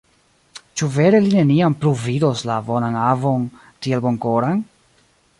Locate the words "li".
1.25-1.33